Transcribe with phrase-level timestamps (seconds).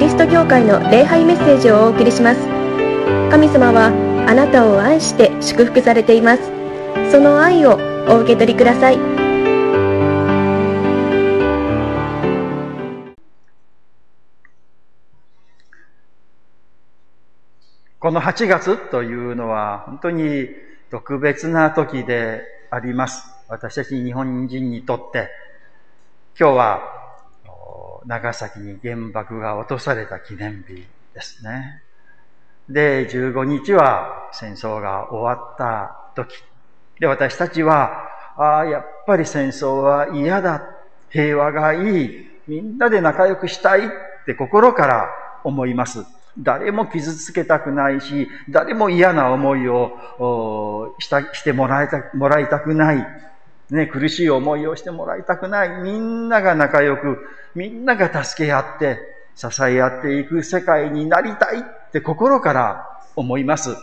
[0.00, 2.40] リスト教会の礼拝メッセージをお送りします。
[3.30, 3.88] 神様は
[4.26, 6.42] あなたを愛して祝福されています。
[7.12, 7.78] その愛を
[8.08, 8.96] お受け取りください。
[17.98, 20.48] この8月というのは本当に
[20.90, 22.40] 特別な時で
[22.70, 23.30] あります。
[23.48, 25.28] 私たち日本人にとって、
[26.38, 26.99] 今日は
[28.06, 31.82] 長崎に原爆が落とされた記念日ですね。
[32.68, 36.42] で、15日は戦争が終わった時。
[37.00, 40.62] で、私たちは、ああ、やっぱり戦争は嫌だ。
[41.10, 42.30] 平和がいい。
[42.46, 43.90] みんなで仲良くしたいっ
[44.24, 45.10] て心から
[45.44, 46.04] 思います。
[46.38, 53.06] 誰も傷つけたくないし、誰も嫌な思いをしたしてもらいたもらいたくない。
[53.74, 55.68] ね、苦しい思いをしてもらいたくない。
[55.82, 57.18] みんなが仲良く、
[57.54, 58.98] みんなが助け合って、
[59.34, 63.76] 支え合っていく世界になりたいって心から思います。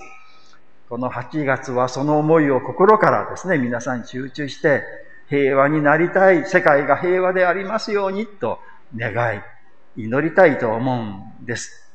[0.90, 4.84] この8月はその思いを心からですね、皆さん集中して
[5.30, 8.60] 平和になりたい、世界が平和でありますようにと
[8.96, 9.42] 願い、
[10.02, 11.02] 祈りたいと思
[11.40, 11.88] うんです。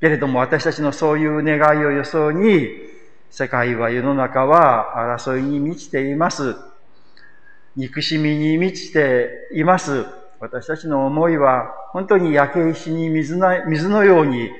[0.00, 2.68] けれども私たちのそういう願いを予想に、
[3.30, 6.56] 世界は世の中は争いに満ちています。
[7.76, 10.04] 憎しみに満ちています。
[10.40, 14.50] 私たちの思いは本当に焼け石に水な水のように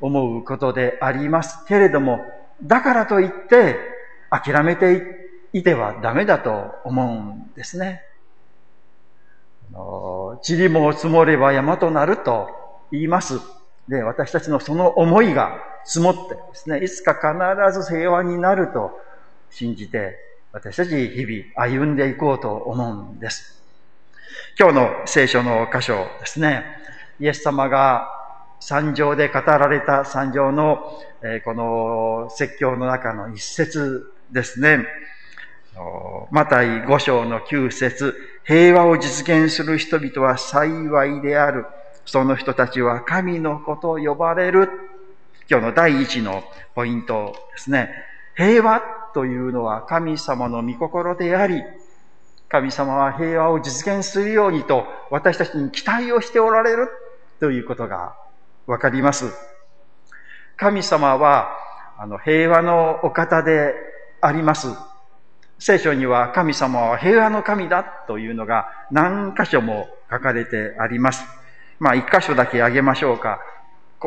[0.00, 2.20] 思うことでありますけれども、
[2.62, 3.76] だからといって
[4.30, 5.02] 諦めて
[5.52, 8.02] いてはダメだと思うんですね。
[9.72, 12.48] 塵も積もれば山となると
[12.92, 13.40] 言います。
[13.88, 18.92] で、私たちのその思いが積もってですね、いつか必ず平和になると
[19.50, 20.16] 信じて、
[20.52, 23.62] 私たち日々歩んでいこうと思うんです。
[24.58, 26.64] 今日の聖書の箇所ですね、
[27.20, 28.08] イエス様が
[28.58, 34.84] 三条で語られた三条の、えこの説教の中の一節ですね。
[36.32, 41.64] マタイ五章の九節平和を実現する人々は幸いである。
[42.06, 44.68] その人たちは神の子と呼ばれる。
[45.48, 46.42] 今日の第一の
[46.74, 47.90] ポイントですね。
[48.34, 51.62] 平和というのは神様の御心であり、
[52.48, 56.88] 神様は平和を実現するようにと私たちに期待をしておられる
[57.38, 58.14] ということが
[58.66, 59.32] わかります。
[60.56, 61.50] 神様は
[61.98, 63.74] あの平和のお方で
[64.20, 64.68] あります。
[65.58, 71.22] 聖書には神様は平和の神だというのが何箇所も書かれてあります。
[71.78, 73.40] まあ、一箇所だけ挙げましょうか。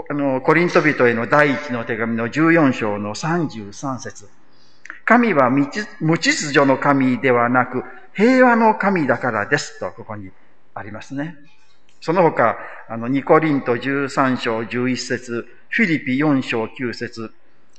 [0.09, 4.28] あの、コリント人への第一の手紙の14章の33節
[5.06, 7.84] 神は無秩序の神ではなく、
[8.14, 10.31] 平和の神だからですと、ここに
[10.74, 11.36] ありますね。
[12.00, 12.58] その他、
[12.90, 17.34] あの、ニコリント13章11節フィリピ4章9節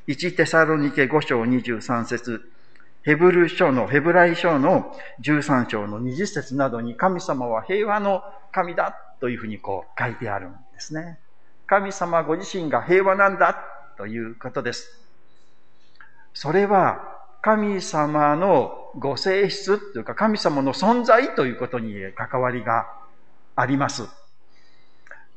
[0.08, 2.50] 1テサロニケ5章23節
[3.02, 11.18] ヘブル書の、ヘブライ書の13章の20節などに神様は平和の神だというふうにこう書いてあるんですね。
[11.66, 13.56] 神様ご自身が平和なんだ
[13.96, 15.00] ということです。
[16.32, 17.13] それは
[17.44, 22.86] 神様のご性質というか神様の存在ということに関わりが
[23.54, 24.08] あります。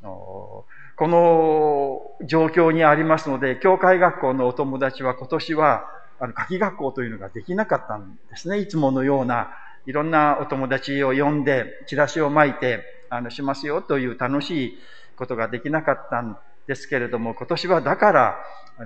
[0.01, 0.65] こ
[0.99, 5.83] の状況にありますので、教会学校のお友達は今年は
[6.21, 8.59] あの夏季学校というのができなかったんですね。
[8.59, 9.49] いつものような
[9.85, 14.77] いろんなお友達を呼んで、チラシを巻いて、あの、しますよという楽しい
[15.17, 16.37] ことができなかったん
[16.67, 18.39] ですけれども、今年はだから、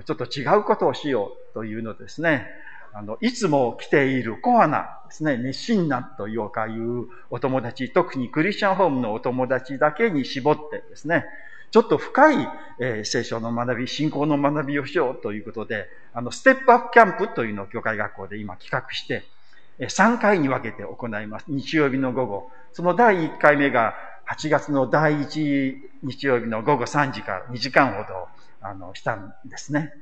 [0.06, 2.46] ちょっと違うことをしようというのですね。
[2.92, 11.24] あの、いつも来ているコアなですね、熱心なというかいうお友達、特にクリスチャンホームのお友達だけに絞ってですね、
[11.70, 12.48] ちょっと深い、
[12.80, 19.24] えー、聖書の学び、信仰の学びをしようということで、あの、ステップアップキャンプというのを教会学校で今企画して
[19.78, 21.46] え、3回に分けて行います。
[21.48, 22.50] 日曜日の午後。
[22.72, 23.94] その第1回目が
[24.28, 28.28] 8月の第1日曜日の午後3時から2時間ほど、
[28.60, 29.92] あの、したんですね。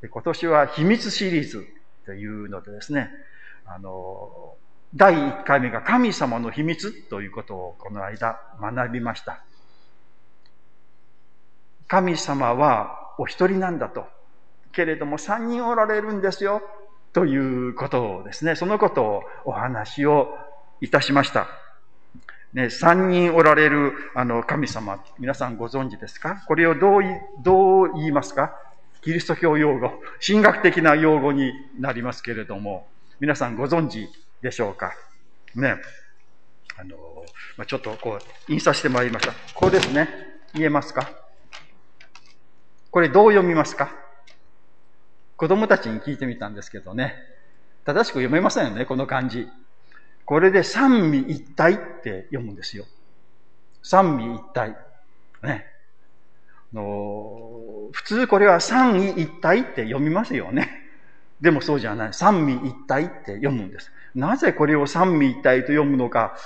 [0.00, 1.66] で今年は秘密シリーズ
[2.04, 3.10] というのでですね、
[3.66, 4.54] あの、
[4.94, 9.42] 第1回目が神様の秘密ということをこの間学びました。
[11.88, 14.06] 神様はお一人なんだと。
[14.72, 16.62] けれども三人おられるんですよ。
[17.12, 20.36] ということをですね、そのことをお話を
[20.80, 21.46] いたしました。
[22.52, 26.42] ね、三人おられる、あの、神様、皆さんご存知ですか？
[26.46, 27.02] これをどう
[27.42, 28.54] どう言いますか？
[29.04, 32.88] キリスト教用語、神学的な用語になりますけれども、
[33.20, 34.08] 皆さんご存知
[34.40, 34.94] でしょうか？
[35.54, 35.76] ね。
[36.78, 36.96] あの、
[37.58, 38.18] まあ、ちょっとこ
[38.48, 39.34] う、印刷してまいりました。
[39.54, 40.08] こうですね。
[40.54, 41.10] 言えますか？
[42.90, 43.94] これどう読みますか？
[45.36, 47.14] 子供たちに聞いてみたんですけどね。
[47.84, 49.46] 正しく読めませんよね、この漢字。
[50.24, 52.86] これで三味一体って読むんですよ。
[53.82, 54.74] 三味一体。
[55.42, 55.66] ね。
[56.74, 60.68] の普通これは三位一体って読みますよね。
[61.40, 62.12] でもそうじゃない。
[62.12, 63.90] 三味一体って読むんです。
[64.14, 66.36] なぜこれを三味一体と読むのか、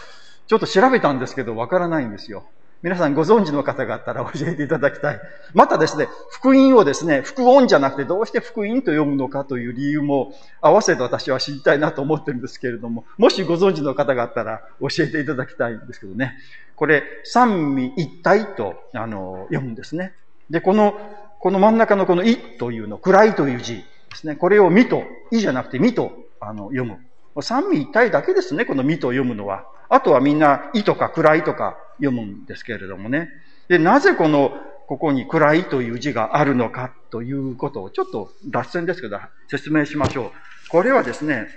[0.47, 2.45] ちょっと調べたんですけど、わからないんですよ。
[2.81, 5.21] 皆さんご存知の方があったら 教えていただきたい。
[5.53, 16.39] またですね、福音をですね、福音じゃなくてどうして福音と読むのかという理由も合わせて私は知りたいなと思ってるんですけれども、もしご存知の方があったら教えていただきたいんですけどね。
[16.79, 20.13] これ、三味一体とあの読むんですね。
[20.49, 20.95] で、この、
[21.41, 23.85] この真ん中のこのいというの、暗いという字で
[24.15, 24.37] すね。
[24.37, 25.03] これをみと、
[25.33, 26.99] いじゃなくてみとあの読む。
[27.43, 29.67] 三味一体だけですね、このみと読むのは。
[29.89, 33.29] あとはみんな、いとか暗いとか読むんですけれどもね。
[33.67, 34.53] で、なぜこの、
[34.87, 40.31] ここに暗いという字があるのかということをちょっと脱線ですけど説明しましょう。
[40.71, 41.49] これはですね、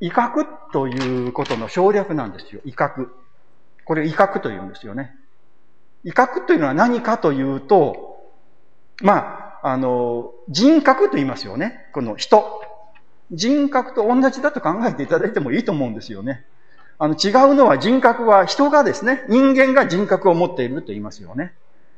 [0.00, 2.60] 威嚇ということの省略なんですよ。
[2.64, 3.08] 威嚇。
[3.86, 5.14] これ威嚇というんですよね。
[6.04, 8.20] 威嚇というのは何かというと、
[9.00, 11.88] まあ、あの、人格と言いますよね。
[11.94, 12.60] この人。
[13.32, 16.44] 人格と同じだと考えていただいてもいいと思うんですよね。
[16.98, 21.52] あの、違うのは人格は人がですね、人間が人格を持っていると言いますよね。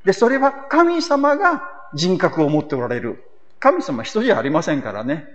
[0.05, 1.63] で、それは神様が
[1.95, 3.25] 人格を持っておられる。
[3.61, 5.27] 神様人じゃありませんからね。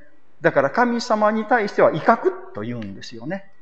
[0.42, 3.53] だから神様に対しては威嚇と言うんですよね。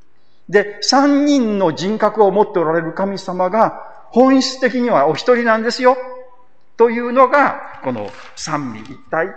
[0.49, 5.97] で、三人の人格を持っておられる神様が本質的にはお一人なんですよ。
[6.77, 9.27] というのが、この三位一体、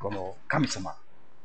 [0.00, 0.94] この神様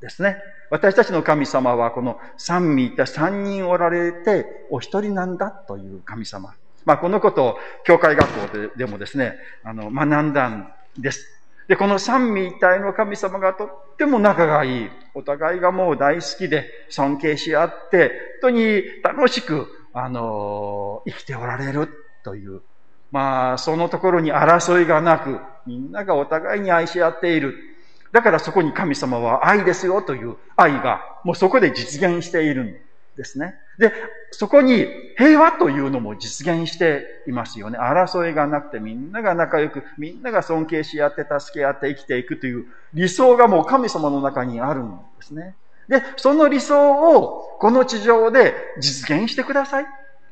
[0.02, 0.38] ですね。
[0.72, 6.54] 私たちの神様はこの三位一体三人おられてお一人なんだという神様。
[6.86, 11.34] まあこのことを教会学校ででもですね、あの学んだんです。
[11.67, 14.89] で、この三位一体の神様がとっても仲がいい。
[15.13, 18.09] お互いがもう大好きで尊敬し合って、
[18.41, 21.89] 本当に楽しく、あの、生きておられる
[22.23, 22.62] という。
[23.12, 27.56] まあ、そのところに争いがなく、みんながお互いに愛し合っている。
[28.11, 32.84] だからそこに神様は愛ですよという愛が、もうそこで実現している
[33.15, 33.56] ですね。
[33.77, 33.94] で、
[34.31, 37.77] そこに平和というのも実現していますよね。
[37.79, 45.56] 争いがなくてみんなが仲良く、みんなが尊敬し合って助け合って生きていくという理想がもう神様の中にあるんですね。
[45.88, 49.85] で、その理想をこの地上で実現してください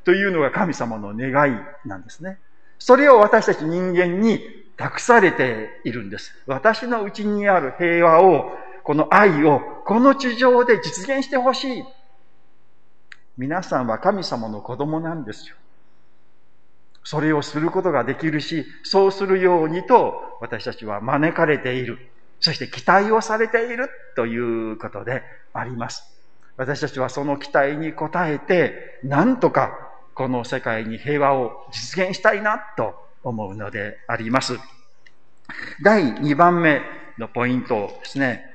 [0.03, 2.39] というのが神様の願いなんですね。
[2.79, 4.41] それを私たち人間に
[4.75, 6.33] 託されているんです。
[6.47, 8.51] 私のうちにある平和を、
[8.83, 11.83] この愛を、この地上で実現してほしい。
[13.37, 15.55] 皆さんは神様の子供なんですよ。
[17.03, 21.97] それをすることができるし、そうするようにと私たちは招かれている。
[22.39, 26.03] そして期待をされているということであります。
[26.57, 34.57] 私たちはその期待に応えて、なんとかこの世界に平和を実現したいなと思うのであります。
[35.83, 36.81] 第2番目
[37.17, 38.52] のポイントですね。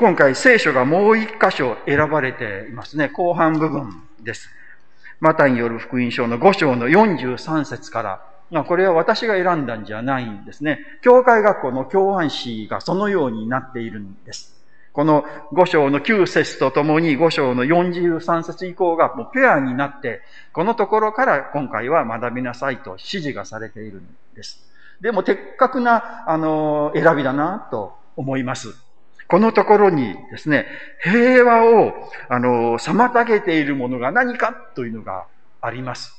[0.00, 3.10] 今回聖書がもう一箇所選ばれていますね。
[3.10, 4.48] 後半部分です。
[5.20, 10.78] マタによる福音書の5章の43節から、まあ、これは私が選んだんじゃないんですね。
[11.02, 14.58] 教会学校の教案誌がそのようになっているんです。
[14.94, 15.22] この
[15.52, 20.22] 5章の9節とともに5章の43節以降がもうペアになって、
[20.54, 24.66] このところから今回は学びなさいと指示がされているんです。
[25.02, 28.74] でも、的確な、あの、選びだなと思います。
[29.30, 30.66] このところにですね、
[31.02, 31.92] 平和を、
[32.28, 35.26] あの、妨げているものが何かというのが
[35.60, 36.16] あります。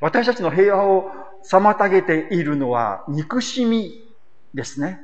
[0.00, 1.10] 私たちの平和を
[1.44, 4.04] 妨げているのは憎しみ
[4.54, 5.00] ですね。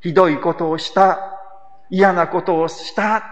[0.00, 1.38] ひどいことをした
[1.90, 3.22] 嫌なことをした。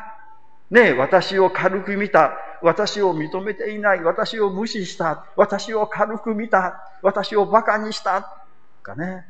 [0.71, 2.33] ね私を軽く見た。
[2.63, 4.03] 私を認めていない。
[4.03, 5.27] 私を無視した。
[5.37, 6.81] 私を軽く見た。
[7.03, 8.43] 私を馬鹿にした。
[8.83, 9.27] かね。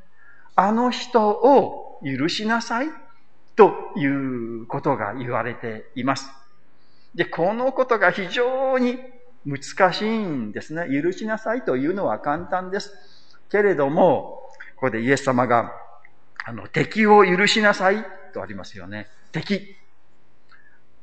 [0.56, 2.88] あの人を許しなさい。
[3.57, 6.30] ということが言われています。
[7.14, 8.99] で、このことが非常に
[9.47, 10.87] 難しいんですね。
[10.90, 12.92] 許しなさいというのは簡単です。
[13.50, 15.73] けれども、ここでイエス様が、
[16.45, 19.09] あの、敵を許しなさいとありますよね。
[19.33, 19.76] 敵。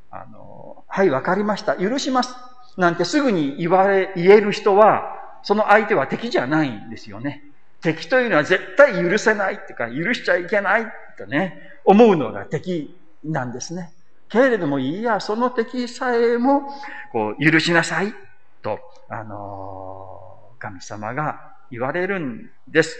[0.10, 1.75] あの、はい、わかりました。
[1.75, 2.36] 許します。
[2.77, 7.44] なんてすぐに言われ、言える人は、その相手は敵じゃないんですよね。
[7.88, 13.94] 敵というのは絶対許せないっていうか、許しちゃいけないとね、思うのが敵なんですね。
[14.27, 16.70] けれども、いや、その敵さえも、
[17.13, 18.13] こう、許しなさい
[18.62, 22.98] と、あの、神様が言われるんです。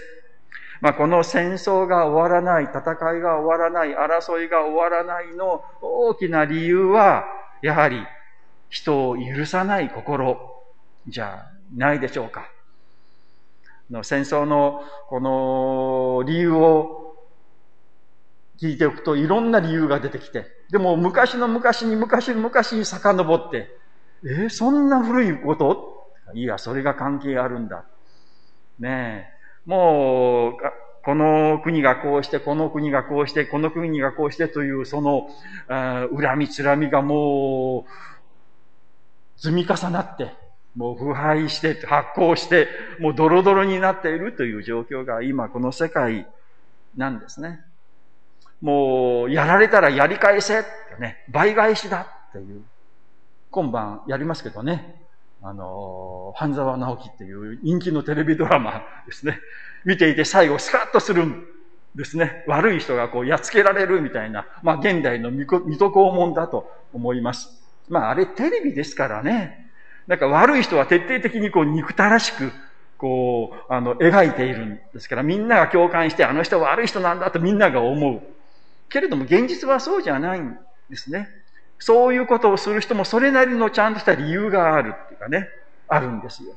[0.80, 2.80] まあ、この戦争が終わらない、戦
[3.18, 7.26] いが終わらない、争いが終わらないの大きな理由は、
[7.62, 8.06] やはり
[8.70, 10.64] 人を許さない心
[11.08, 12.48] じゃないでしょうか。
[13.90, 17.16] の戦争のこの理由を
[18.60, 23.70] 聞いておくといろんな理由が出てきて、でも昔の昔に昔の昔に遡って、
[24.24, 25.96] えー、そんな古いこと？
[26.34, 27.86] いや、それが関係あるんだ。
[28.80, 29.32] ね
[29.66, 29.70] え。
[29.70, 30.54] もう、
[31.06, 35.30] この国がこうして、この国がこうして、この国がこうしてという、その、
[35.70, 37.86] 恨みつらみがも
[39.38, 40.34] う、積み重なって、
[40.78, 42.68] もう腐敗して、発酵して、
[43.00, 46.28] もうドロドロになっているという状況が今この世界
[46.96, 47.62] なんですね。
[48.62, 52.62] もう、やられたらやり返せってね、倍返しだっていう。
[53.50, 55.02] 今晩やりますけどね。
[55.42, 59.40] あの、半沢直樹っていう人気のテレビドラマですね。
[59.84, 61.44] 見ていて最後スカッとするん
[61.96, 62.44] ですね。
[62.48, 65.48] 悪い人がこうやっつけられるみたいな、まあ現代の水
[65.80, 67.64] 戸黄門だと思います。
[67.90, 69.67] まああれテレビですからね。
[70.08, 72.52] なんか悪い人は徹底的にこう憎たらしく、
[72.98, 78.22] こう、あの、描いているんですから、みんなが共感して、あの人は悪い人なんだとみんなが思う。
[78.90, 80.58] けれども、現実はそうじゃないん
[80.90, 81.28] ですね。
[81.80, 85.48] そういうことをする人もそれなりのちゃんとした理由があるっていうかね、
[85.88, 86.54] あるんですよ。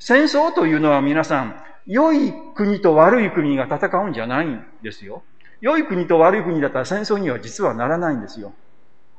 [0.00, 5.22] 戦争というのは皆さん、良い国と悪い国が戦うんじゃないんですよ。
[5.60, 8.54] 良い国と悪い国だったら戦争には実はならないんですよ。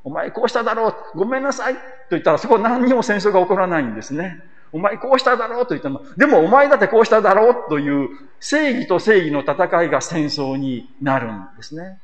[0.04, 1.80] お前こうしただろうごめんなさいと
[2.12, 4.42] 言ったらそこ何にも戦争が起こらないんですね。
[4.74, 6.02] お前こうしただろうと言ったの。
[6.18, 12.00] でもお前だってこうしただろうという正義と正義の戦いが戦争になるんですね。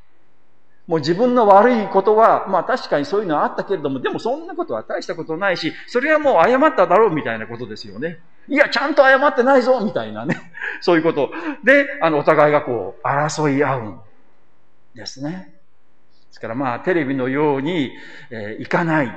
[0.86, 8.18] もう自分の悪いことは、まあ確かにそういうのはあったけれども、でもそんなことは大したことないし、それはもう謝っただろうみたいなことですよね。
[8.48, 10.36] いや、ちゃんと謝ってないぞみたいなね。
[10.80, 11.30] そういうこと。
[11.62, 14.00] で、あの、お互いがこう、争い合うん
[14.96, 15.59] ですね。
[16.40, 17.92] ですからまあ、テレビのように、
[18.30, 19.12] えー、いかない。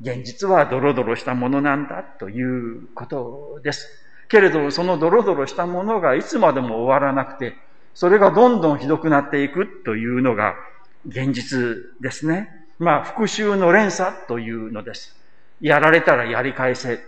[0.00, 3.86] 現実はドロドロしたものなんだということです。
[4.28, 7.54] けれど、そのドロドロしたものがいつまでも終わらなくて、
[7.94, 10.56] それがどんどんひどくなっていくというのが
[11.06, 12.48] 現実ですね。
[12.80, 15.14] まあ、復讐の連鎖というのです。
[15.60, 16.98] やられたらやり返せ。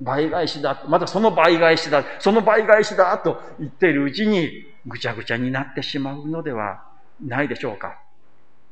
[0.00, 0.84] 倍返しだ。
[0.86, 2.04] またその倍返しだ。
[2.20, 6.84] その倍返しだと言っているうちにぐちゃぐちゃになってしまうのでは
[7.20, 7.98] ないでしょうか。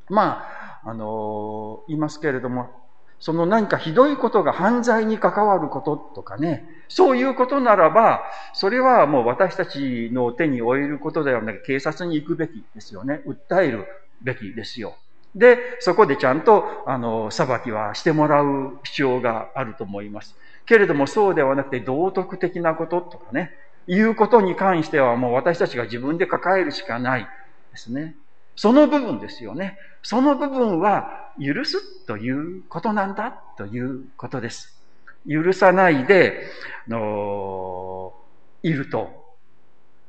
[0.09, 0.45] ま
[0.85, 2.71] あ、あの言いますけれども、
[3.19, 8.23] その何かひどいことが犯罪に関わることとかね、そういうことならば、
[8.53, 13.23] それはもう私たちの手に負えることではなく警察に行くべきですよね。
[13.27, 13.87] 訴える
[14.23, 14.95] べきですよ。
[15.35, 20.37] で、そこでちゃんと、あの、裁きはしてもらう必要があると思います。
[20.67, 23.53] けれどもそうではなくて道徳的なこととかね、
[23.87, 27.23] いうことに関してはもう私たちが自分で抱えるしかない
[27.71, 28.17] ですね。
[28.57, 29.79] その部分ですよね。
[30.03, 34.81] その部分は許すということなんだということです。
[35.29, 36.43] 許さないで、
[36.89, 38.15] の
[38.63, 39.27] いると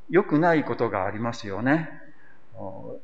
[0.08, 1.90] 良くないことがありますよね。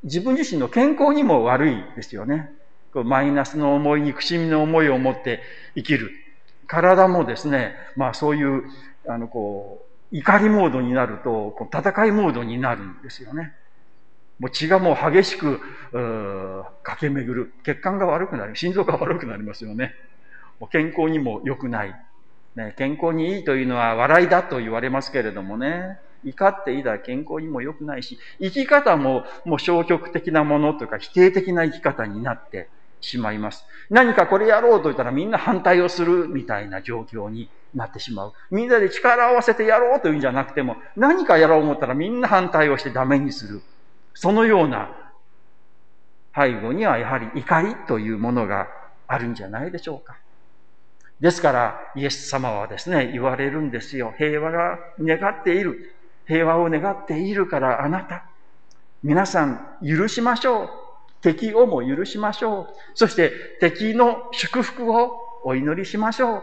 [0.03, 2.51] 自分自身の健康にも悪いですよね。
[2.93, 5.43] マイナスの思い、憎しみの思いを持って
[5.75, 6.11] 生きる。
[6.67, 8.65] 体もですね、まあそういう、
[9.07, 13.53] あの、こう、怒りモードになると、戦いモードになるんですよね。
[14.39, 15.61] もう血がもう激しく、
[16.83, 17.53] 駆け巡る。
[17.65, 18.57] 血管が悪くなる。
[18.57, 19.95] 心臓が悪くなりますよね。
[20.61, 21.95] もう健康にも良くない。
[22.57, 25.99] ね、健康にいいというのは笑いだと言われますけれどもね。
[26.25, 32.69] 怒っていたら健康にも良くないし、生き方ももう消極的なものというか否定的な生き方になって
[33.01, 33.65] しまいます。
[33.91, 38.33] 何かこれやろうと言ったらみんな反対をするみたいな状況になってしまう。
[38.51, 43.61] みんなで力を合わせてやろうというんじゃなくても、何かやろう思ったらみんな反対をしてダメにする。
[44.15, 44.91] そのような
[46.35, 48.69] 背後にはやはり怒りというものが
[49.07, 50.17] あるんじゃないでしょうか。
[51.21, 54.13] ですから、イエス様はですね、言われるんですよ。
[54.19, 55.95] 平和が願っている。
[56.27, 58.25] 平和を願っているからあなた、
[59.03, 60.71] 皆さん許しましょう。
[61.21, 62.67] 敵をも許しましょう。
[62.95, 66.43] そして敵の祝福をお祈りしましょ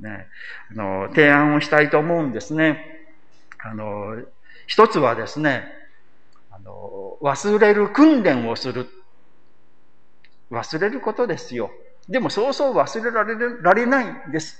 [0.00, 0.02] う。
[0.02, 0.26] ね、
[0.72, 3.08] あの、提案をしたいと思うんですね。
[3.58, 4.16] あの、
[4.66, 5.68] 一つはですね、
[6.64, 8.88] の、忘れる訓練をする。
[10.50, 11.70] 忘れることですよ。
[12.08, 14.58] でもそうそう忘れられられないんです。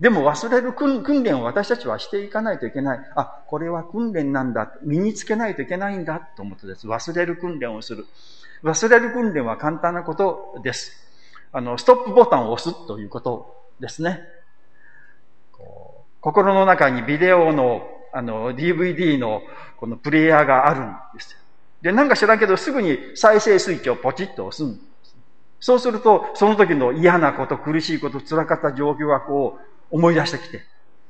[0.00, 3.00] でも忘れる訓練を私たちはしていかないといけない。
[3.16, 4.72] あ、これは訓練なんだ。
[4.82, 6.86] 身につけないといけないんだと思ってです。
[6.86, 8.06] 忘れる訓練をする。
[8.62, 10.92] 忘れる訓練は簡単なことです。
[11.52, 14.20] あの、ストップボタンを押すということですね。
[16.20, 19.42] 心の中にビデオのあの、DVD の
[19.76, 21.36] このプレイヤーがあるんです。
[21.82, 25.16] で、なんか知らんけど、すぐに再生スイッチをポチッと押すんです。
[25.60, 30.62] そうすると、その時の嫌なこと、苦しいこと、辛かった状況がこう、思い出してきて。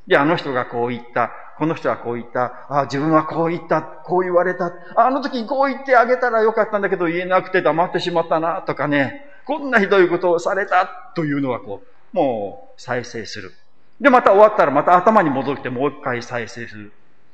[0.07, 1.31] で、あの人がこう言った。
[1.59, 2.67] この人はこう言った。
[2.71, 3.83] あ自分はこう言った。
[3.83, 4.73] こう言われた。
[4.97, 9.27] あの時こう言ってあげたらよかったんだけど言えなくて黙ってしまったな、とかね。
[9.45, 13.53] こんなひどいことをされたというのはこう、もう再生する。
[14.01, 16.93] で、また終わったらまた頭に戻ってもう一回再生する。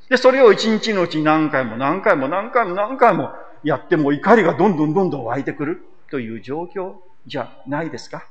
[0.08, 3.30] で、それを一日のうち何回も何回も何回も何回も
[3.62, 6.94] やっても怒りがどんどんどんどん湧いてくるという状況
[7.26, 8.26] じゃないですか。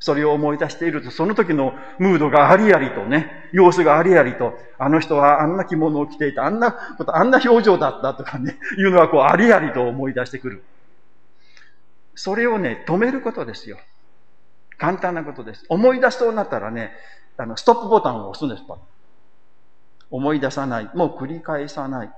[0.00, 10.62] それを思い出していると、その時のムードがありありとね、様子がありありと、あの人はあんな着物を着ていた、あんなこと、あんな表情だったとかね、いうのはこうありありと思い出してくる。
[12.14, 13.78] それをね、止めることですよ。
[14.78, 15.64] 簡単なことです。
[15.68, 16.92] 思い出しそうになったらね、
[17.36, 18.62] あの、ストップボタンを押すんです。
[20.10, 20.90] 思い出さない。
[20.94, 22.10] もう繰り返さない。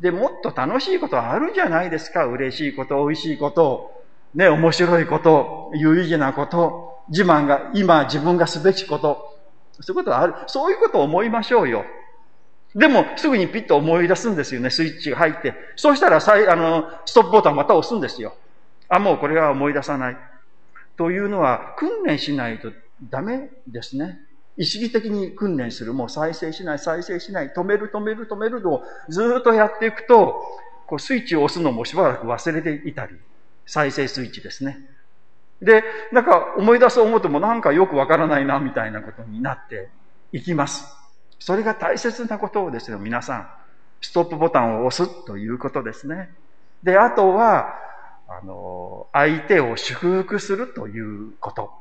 [0.00, 2.26] で、もっと楽しいことはあるじゃないですか。
[2.26, 4.02] 嬉しいこと、美味しいこと、
[4.34, 9.38] ね、面白いこと、有意義なこと、自慢が、今自分がすべきこと、
[9.80, 10.34] そういうことがある。
[10.46, 11.84] そういうことを思いましょうよ。
[12.74, 15.54] でも、すぐにピッと思い出すんですよね、スイッチが入って。
[15.76, 18.34] そうしたら、あの、ストップボタンまた押すんですよ。
[18.88, 20.16] あ、もうこれは思い出さない。
[20.96, 22.72] というのは、訓練しないと
[23.10, 24.18] ダメですね。
[24.56, 25.92] 意識的に訓練する。
[25.94, 27.50] もう再生しない、再生しない。
[27.50, 30.42] 止める、止める、止めるのをずっとやっていくと、
[30.86, 33.18] こうスイッチを押すのもしばらく忘れていたり、
[33.66, 34.78] 再生スイッチですね。
[35.60, 35.82] で、
[36.12, 39.88] なんか思い出そう思ってもなんかよくわからないな、みたいなことになって
[40.32, 40.86] いきます。
[41.38, 43.48] それが大切なことをですよ、皆さん。
[44.00, 46.30] ストップボタンを押すということですね。
[46.82, 47.74] で、あとは、
[48.28, 51.72] あの、相手を祝福するということ。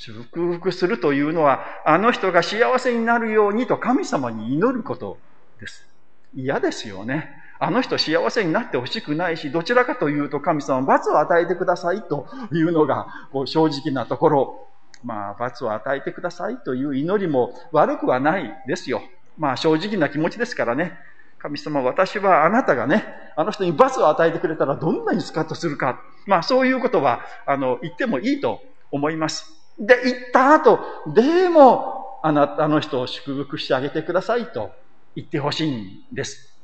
[0.00, 5.18] 祝福するというのは、あの人が幸せになるようにと神様に祈ること
[5.60, 5.86] です。
[6.34, 7.28] 嫌ですよね。
[7.58, 14.68] あの人幸せになってほしくないし、どちらかというと神様罰を与えてくださいというのがこう正直なところ、
[15.04, 19.02] まあ罰を与えてくださいという祈りも悪くはないですよ。
[19.36, 20.98] まあ正直な気持ちですからね。
[21.38, 23.04] 神様、私はあなたがね、
[23.36, 26.00] あの人に罰を与えてくれたらどんなにスカッとするか。
[26.24, 29.59] まあそういうことは、あの、言ってもいいと思います。
[29.80, 30.78] で、言った後、
[31.14, 34.72] でも、あなたの人を祝福してあげてくださいと
[35.16, 36.54] 言ってほしいんです。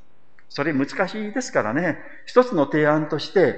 [0.50, 1.98] それ難しいですからね。
[2.26, 3.57] 一つの提案として、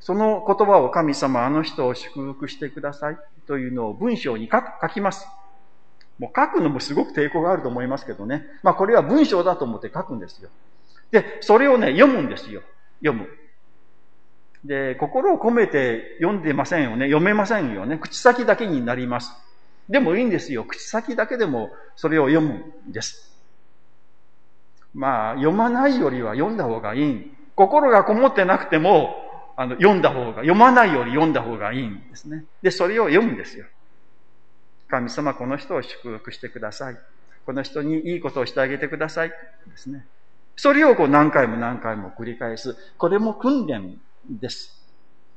[0.00, 5.26] その言葉を神様、あの人を祝福してくださいというのを文章に書きます。
[6.18, 8.44] もう書くのもすごく抵抗があると思いますけどね。
[8.62, 10.50] まあこれは文章だと思って書くんですよ。
[11.10, 12.62] で、それをね、読むんですよ。
[13.04, 13.28] 読む。
[14.64, 17.06] で、心を込めて読んでませんよね。
[17.06, 17.98] 読めませんよね。
[17.98, 19.32] 口先だけになります。
[19.88, 20.64] でもいいんですよ。
[20.64, 22.54] 口先だけでもそれを読む
[22.88, 23.32] んです。
[24.94, 27.32] まあ、読まないよりは読んだ方がいい。
[27.54, 29.14] 心がこもってなくても、
[29.56, 32.44] あの、読んだ方が、読まないより読んだ方がいいんですね。
[32.62, 33.66] で、それを読むんですよ。
[34.88, 36.98] 神様、この人を祝福してください。
[37.44, 39.28] この人にいいことをしてあげてください。
[39.28, 39.36] で
[39.76, 40.06] すね。
[40.56, 42.76] それをこう何回も何回も繰り返す。
[42.96, 44.72] これも訓練です。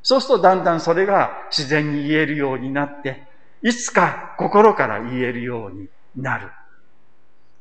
[0.02, 3.28] そうするとだんだんそれが自然に言えるようになって、
[3.62, 6.50] いつか心から言えるようになる。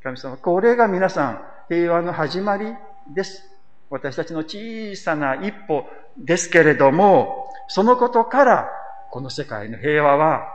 [0.02, 2.74] 神様、これが皆さん平和の始まり
[3.14, 3.42] です。
[3.90, 5.84] 私たちの小さな一歩
[6.16, 8.68] ですけれども、そのことから
[9.10, 10.46] この世界の平和は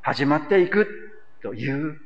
[0.00, 0.86] 始まっていく
[1.42, 2.00] という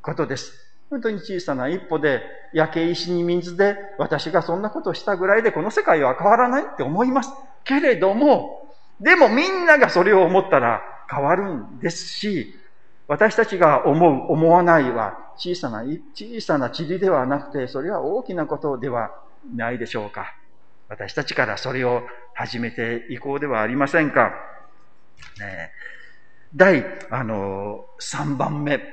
[0.00, 0.52] ことです。
[0.90, 2.20] 本当に小さな一歩で、
[2.52, 7.30] 焼け石に水で、私がそんなことをしたぐらいでこの世界は変わらないって思います。
[7.64, 12.54] けれども、でもみんながそれを思ったら変わるんですし、
[13.08, 15.82] 私たちが思う、思わないは小さな、
[16.14, 19.10] 小さな塵ではなくて、それは大きなことでは
[19.54, 20.34] ないでしょうか。
[20.88, 22.02] 私たちからそれを
[22.34, 24.32] 始めていこうではありませんか。
[25.38, 25.72] ね、
[26.54, 28.84] 第、あの、3番目で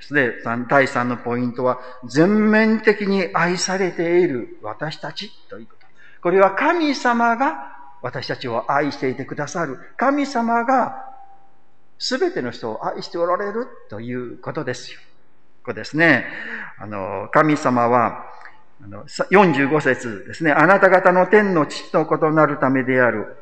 [0.00, 0.32] すね。
[0.68, 5.86] 第3のポイントは、全面的に愛されている私たちということ。
[6.22, 9.78] これは神様が私たちを愛していてくださる。
[9.96, 11.06] 神様が
[11.98, 15.00] 全ての人を愛しておられるということですよ。
[15.62, 16.26] ここですね。
[16.78, 18.26] あの、神様は、
[18.82, 20.52] あの45節ですね。
[20.52, 23.36] あなた方の天の父と異なるためである。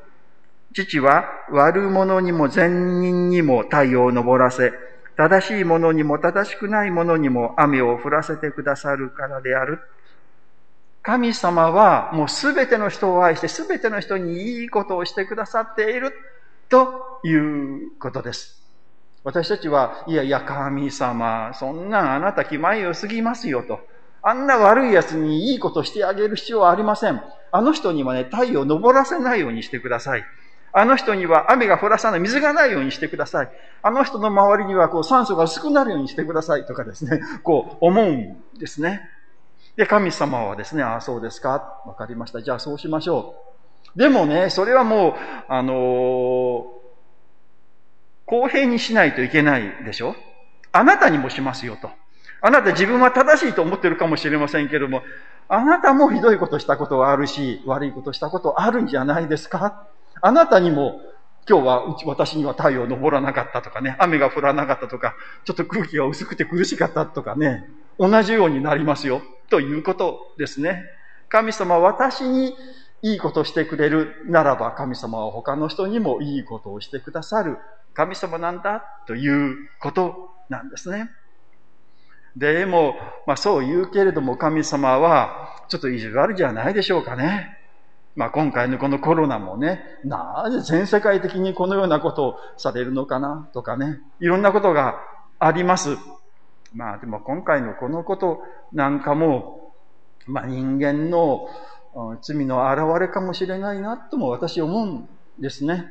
[0.73, 4.73] 父は悪者にも善人にも太陽を昇らせ、
[5.17, 9.81] 正しい者にも正しくない者にも雨を降らせてくださるからである。
[11.05, 16.15] 神様はもうすべての人を愛してすべての人にいいことをしてくださっている
[16.71, 18.63] ということです。
[19.23, 23.81] 私たちは、いやいや、神様、そんなんあなた気前よすぎますよと。
[24.23, 27.23] あんな悪い奴にいいことしてあげる必要はありません。
[27.53, 30.25] あの人にはね、太陽を昇らせないようにしてください。
[30.73, 33.51] あの人には雨が降らさない、水がないようにしてください。
[33.83, 39.03] あの人の周りにはこう酸素が薄くなるようにしてくださいとかですね、こう思うんですね。
[39.77, 41.83] で、神様はですね、ああ、そうですか。
[41.87, 42.43] わかりました。
[42.43, 43.35] じゃあそうしましょ
[43.95, 43.99] う。
[43.99, 45.15] でもね、それはもう、
[45.49, 46.65] あのー、
[48.27, 50.17] 公平にしないといけないでしょ
[50.73, 51.91] あなたにもしますよと。
[52.41, 55.03] あなた自分は正しいと思ってるかもしれませんけれども、
[55.49, 59.87] あなたもひどいことしたことはあるし、悪いことしたことあるんじゃないですか
[60.21, 61.01] あなたにも、
[61.49, 70.85] 今日は私には太陽昇らなかったとかね、雨が降らなかったとか、ちょっと空気が薄くて苦しかったとかね、同じようになりますよ、ということですね。
[71.29, 72.57] 神様は、私に
[73.03, 77.59] いいことをしてくれるならば、神様は他の人にもいいことをしてくださる
[77.93, 81.11] 神様なんだということなんですね。
[82.37, 82.95] でも、
[83.27, 87.59] まあそう言うけれども神様はちょっと意地悪じゃないでしょうかね。
[88.17, 94.97] まあ今回のこのコロナもね、なぜ全世界的にこのようなことをされるのかなとかね、いろんなことが
[95.39, 95.97] あります。
[96.75, 99.73] まあでも今回のこのことなんかも、
[100.27, 101.49] まあ人間の
[102.21, 105.09] 罪の現れかもしれないなとも私思うん
[105.39, 105.87] ですね。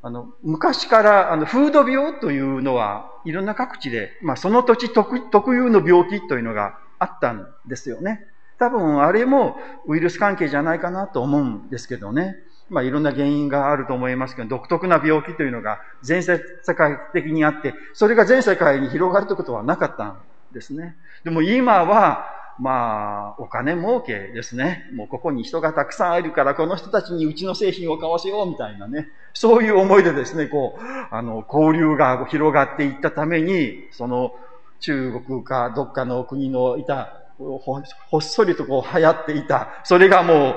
[0.00, 8.24] あの、昔からあの、風土病というのはいろんな各地で、まあその土地特有の病気というのがあったんですよね。
[8.58, 9.56] 多分あれも
[9.86, 12.36] ウイルス関係じゃないかなと思うんですけどね。
[12.70, 16.38] まあいろんな原因があると思いますけど、独特な病気というのが全世
[16.76, 20.18] 界的にあって、それが全世界に広がるということはなかったん
[20.52, 20.96] ですね。
[21.24, 22.26] でも今は、
[22.58, 24.90] まあ、お金儲けですね。
[24.92, 29.08] もうここに人がたくさんいるから、この人たちにうちの製品を買わせようみたいなね。
[29.32, 34.34] そういう思いでですね、こう、あの、交流が広がっていったために、その
[34.80, 40.54] 中国かどっかの国のいたほっそりとこう流行っていた、それがもう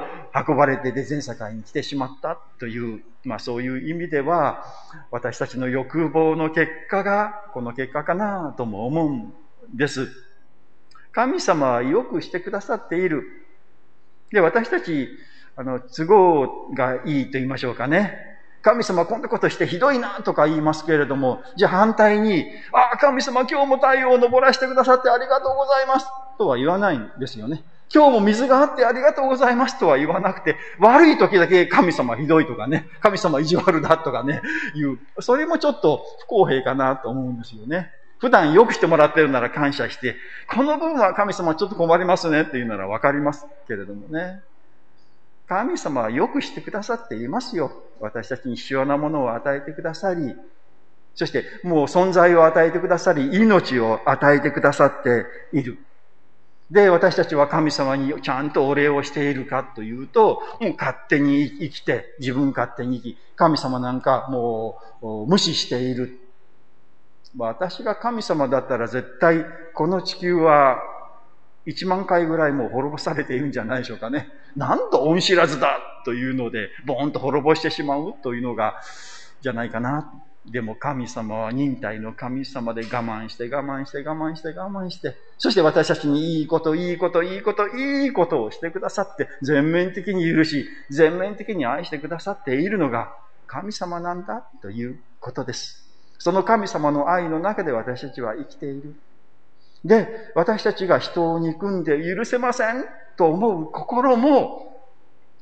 [0.47, 4.65] 運ばれてで全世界に来てしまったという、まあそういう意味では、
[5.11, 9.33] 私たちの欲望の結果がこの結果かなとも思うん
[9.75, 10.07] です。
[11.11, 13.23] 神様はよくしてくださっている。
[14.31, 15.09] で、私たち、
[15.55, 18.30] あの、都合がいいと言いましょうかね。
[18.61, 27.63] 神様こんなことしてひどいなとか言いますけれども、じゃあ反対に、ああ、神様今日も太陽を昇らせてくださってありがとうございますとは言わないんですよね。
[27.93, 34.41] 今日も水があってありがとうございますとは言わなくて、悪い時だけ神様ひどいとかね、神様意地悪だとかね、
[34.75, 34.99] 言う。
[35.21, 37.91] それもちょっと不公平かなと思うんですよね。
[38.19, 40.15] 普段よくしてもらってるなら感謝して、
[40.47, 44.41] この部分は神様ちょっと困りますねっていうならわかりますけれどもね。
[45.51, 47.73] 神様はよくしてくださっていますよ。
[47.99, 50.33] 私たちに必要なものを与えてくださり、
[51.13, 55.77] そしてもう存在を与えてくださり、命を与えてくださっている。
[56.71, 66.17] で、私たちは神様にちゃんとお礼をしているかというと、もう勝手に生きて、自分勝手に生き、神様なんかもう無視している。
[67.37, 70.77] 私が神様だったら絶対この地球は
[71.65, 74.29] 1万回ぐらいもう滅ぼされているんじゃないでしょうかね。
[74.55, 78.81] なんと恩知らずだというので、ボーンと滅ぼしてしまうというのが、
[79.41, 80.11] じゃないかな。
[80.45, 95.87] でも神様は忍耐の神様で我慢して我慢して我慢して我慢して、そして私たちにいいこと、いいこと、いいこと、いいことをしてくださって、全面的に許し、全面的に愛してくださっているのが神様なんだということです。
[96.17, 98.95] その神様の愛の中で私たちは生きている。
[99.83, 102.85] で、私たちが人を憎んで許せません
[103.17, 104.67] と思う心も、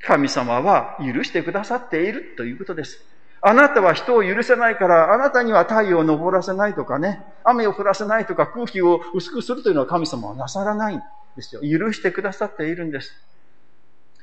[0.01, 2.99] 神様は許してくださっているということです。
[3.41, 11.01] あなたは人を許せないから、あなたには太陽を昇らせないとかね、雨を降らせないとか空気を薄くするというのは神様はなさらないん
[11.35, 11.61] ですよ。
[11.61, 13.13] 許してくださっているんです。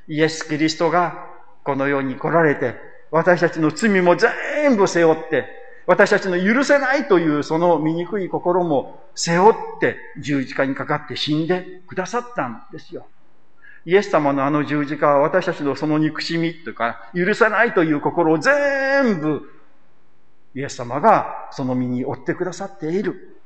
[0.09, 1.27] イエス・キリストが
[1.65, 2.77] この世に来られて、
[3.11, 5.47] 私たちの罪も全部背負って、
[5.87, 13.07] 私たちの許せないというその醜い心も背負って十字架にかかって死んでくださったんですよ。
[13.87, 19.49] イエス様のあの十字架は私たちのその憎しみというか、許さないという心を全部、
[20.57, 23.41] イエス様がその身に負ってくださっている。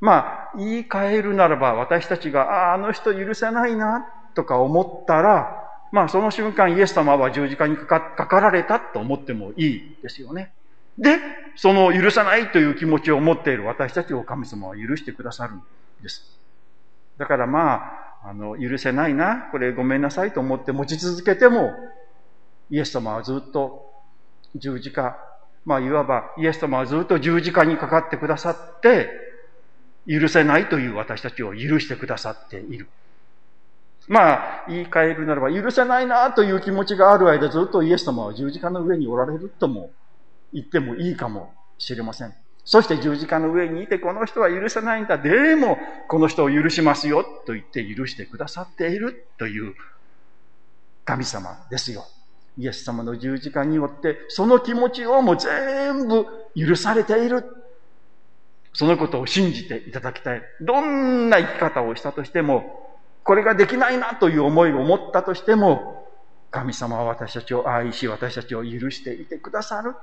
[0.00, 10.52] まあ、言い換えるならば、私たちが、ああ、あの人許せないな、とか思ったら、まあその瞬間イエス様は十字架にかかかかられたと思ってもいいですよね。
[10.98, 11.18] で、
[11.56, 15.62] その許さないという気持ちを持っている私たちを神様は許してくださるん
[16.02, 16.38] です。
[17.18, 17.74] だからま
[18.24, 21.72] あ、あの、許せないな、これごめんなさいと思って持ち続けても、
[22.70, 23.92] イエス様はずっと
[24.54, 25.18] 十字架、
[25.64, 29.10] まあいわばイエス様はずっと十字架にかかってくださって、
[30.06, 32.88] 許せないという私たちを許してくださっている。
[34.08, 39.90] まあ、言い換えるならば、許せないなという気持ちがある間、ずっとイエス様は十字架の上におられるとも
[40.52, 42.34] 言ってもいいかもしれません。
[42.64, 45.18] そして十字架の上にいて、この人は許せないんだ。
[45.18, 47.24] でも、この人を許しますよ。
[47.46, 49.74] と言って許してくださっているという
[51.04, 52.06] 神様ですよ。
[52.56, 57.44] イエス様の十字架によって、その気持ちをもう全部許されている。
[58.72, 60.42] そのことを信じていただきたい。
[60.60, 62.83] どんな生き方をしたとしても、
[63.24, 66.06] これができないなという思いを持ったとしても、
[66.50, 69.94] 神様は私たちを愛し、私たちを許していてくださる。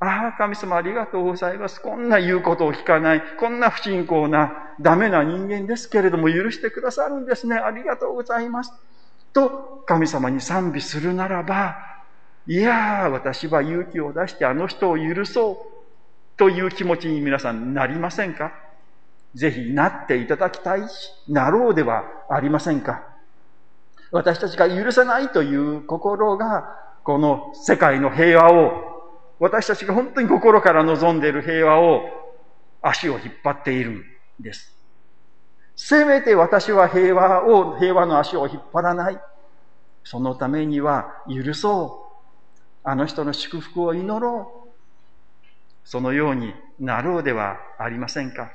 [0.00, 1.80] ああ、神様ありがとうございます。
[1.80, 7.56] こんな言うことを聞かない、こんな不信仰な、ダメな人間ですけれども、許してくださるんですね。
[7.56, 8.72] ありがとうございます。
[9.32, 11.76] と、神様に賛美するならば、
[12.46, 15.66] いやー、私は勇気を出してあの人を許そ
[16.34, 18.52] うという気持ちに皆さんなりませんか？
[19.34, 23.04] ぜひなっていただきたいし、なろうではありませんか
[24.10, 28.88] 私たちが許せないという心が、この世界の平和を
[29.38, 32.02] 私たちが本当に心から望んでいる平和を
[32.82, 34.04] 足を引っ張っているん
[34.40, 34.74] です。
[35.76, 39.20] せめて私は平和を、平和の足を引っ張らない。
[40.02, 42.08] そのためには許そう。
[42.82, 44.68] あの人の祝福を祈ろう。
[45.84, 48.50] そのようになろうではありませんか。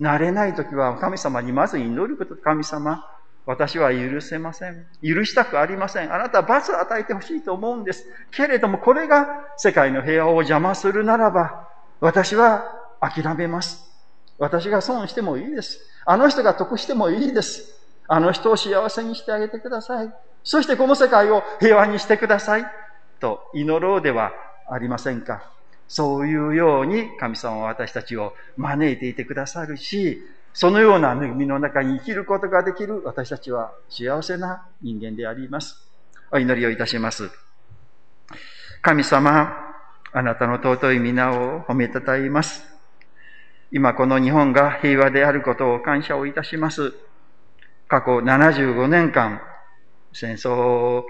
[0.00, 3.06] なれないときは神様にまず祈ること、神様、
[3.44, 4.86] 私は許せません。
[5.02, 6.12] 許したくありません。
[6.12, 8.06] あなたは罰を与えてほしいと思うんです。
[8.30, 9.26] けれども、これが
[9.58, 11.68] 世界の平和を邪魔するならば、
[12.00, 12.64] 私は
[13.00, 13.90] 諦めます。
[14.38, 15.78] 私が損してもいいです。
[16.06, 17.78] あの人が得してもいいです。
[18.08, 20.10] あの人を幸せにしてあげてください。
[20.42, 22.64] そしてこの世界を平和にしてください。
[23.20, 24.32] と祈ろうでは
[24.66, 25.59] ありませんか。
[25.90, 30.22] そういうように神様は私たちを招いていてくださるし、
[30.54, 35.84] そのような恵みの中に生きることができる私たちは幸せな人間であります。
[36.30, 37.28] お祈りをいたします。
[38.82, 39.52] 神様、
[40.12, 42.62] あなたの尊い皆を褒めたたえます。
[43.72, 46.94] 今この日本が平和であることを感謝をいたします。
[47.88, 49.40] 過去75年間、
[50.12, 51.02] 戦争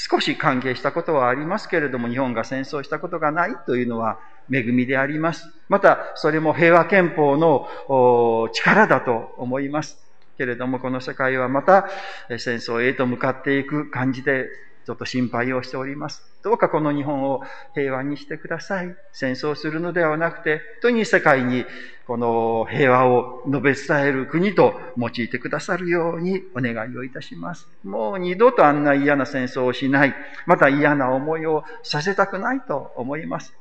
[0.00, 5.52] 少し関係したことはありますけれども、日本が戦争したことがないというのは恵みであります。
[5.68, 9.98] また、それも平和憲法の力だと思います。
[10.36, 11.88] けれども、この世界はまた
[12.28, 14.46] 戦争へと向かっていく感じで、
[14.88, 16.22] ちょっと心配をしております。
[16.42, 17.42] どうかこの日本を
[17.74, 18.96] 平和にしてください。
[19.12, 21.66] 戦争するのではなくて、本当に世界に
[22.06, 27.68] この平和を述べ伝える国と用いてくださるようにお願いをいたします。
[27.84, 30.14] もう二度とあんな嫌な戦争をしない。
[30.46, 33.57] また嫌な思いをさせたくないと思います。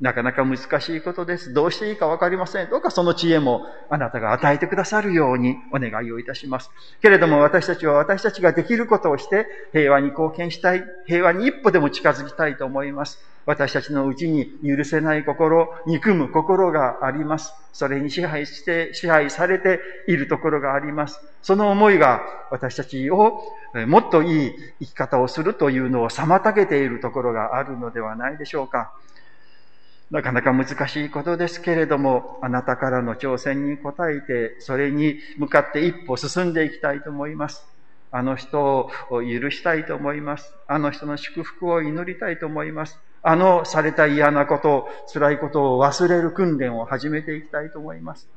[0.00, 1.52] なかなか難しいことです。
[1.52, 2.70] どうしていいかわかりません。
[2.70, 6.70] どうかその知恵もあなたが与えてくださるようにお願いをいたします。
[7.02, 10.84] けれども私たちは私たちができることをして平和に貢献したい。
[11.06, 13.18] 平和に一歩でも近づきたいと思います。
[13.44, 17.52] 私たちのうちに許せない心、憎む心があります。
[17.72, 21.20] それに支配して、支配されているところがあります。
[21.42, 23.42] その思いが私たちを
[23.86, 28.92] もっといい生き方をするというのを妨げているところがあるのではないでしょうか。
[30.10, 37.64] なかなか難しいことですけれども、あなたからの挑戦に応えて、それに向かって一歩進んでいきたいと思います。
[38.10, 40.52] あの人を許したいと思います。
[40.66, 42.98] あの人の祝福を祈りたいと思います。
[43.22, 48.28] あのされた嫌なこと、辛いことを忘れる訓練を始めていきたいと思います。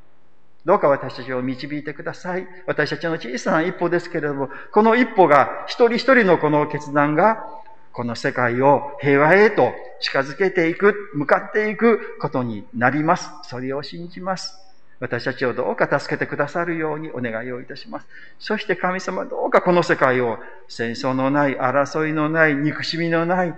[0.66, 2.48] どうか私たちを導いてください。
[2.68, 7.46] 私たちの小さな一歩ですけれども、この一歩が、一人一人のこの決断が、
[7.94, 13.30] この世界を平和へと近づけていく、向かっていくことになります。
[13.44, 14.60] それを信じます。
[15.00, 18.08] 私たちをどうか助けてくださるようにお願いをいたします。
[18.40, 23.54] そして神様どうかこの世界を戦争のない、争いのない、憎しみのない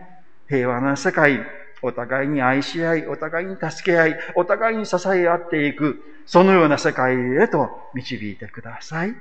[0.49, 1.39] 平和な世界、
[1.81, 9.15] お互いに愛し合い、お互いに助け合い、お互いに支え合っていく、そのような世界へと導いてください。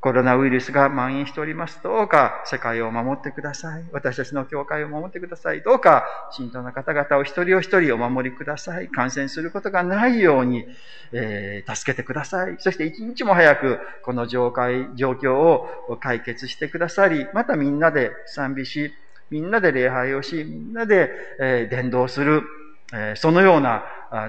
[0.00, 1.80] コロナウイルスが蔓延しております。
[1.82, 3.84] どうか世界を守ってください。
[3.90, 5.62] 私たちの教会を守ってください。
[5.62, 8.88] どうか信徒の方々を一人お一人お守りください。
[8.88, 10.66] 感染することがないように、
[11.12, 12.56] えー、助けてください。
[12.60, 18.92] そして一日も早くこの状態、状況を解決してくださり、またみんなで賛美し、
[19.30, 22.44] みんなで礼拝をし、みんなで、えー、伝道する。
[22.92, 23.84] えそのような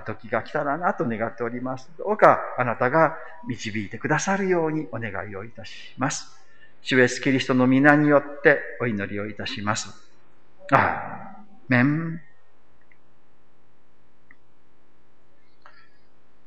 [0.05, 1.89] 時が来たらなと願っております。
[1.97, 3.15] どうかあなたが
[3.47, 6.27] 導いてくださるようにお願いをいたします。
[6.81, 9.89] 主イエスキリストの皆によってお祈りをいたします。
[10.71, 12.21] あーメン。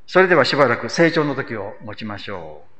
[0.06, 2.72] それではしばらく成長の時を持ちましょう。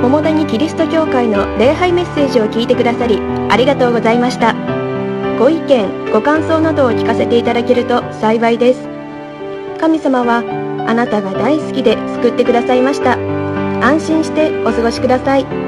[0.00, 3.18] 桃谷キリスト教会の礼拝メッセージを聞いてくださり
[3.50, 4.83] ありがとうございました。
[5.38, 8.80] ご意見、ご感想などを聞かせていただけると幸いです。
[9.80, 10.38] 神様は
[10.86, 13.18] あなたが大好きで救ってくださいました。
[13.84, 15.63] 安心してお過ごしください。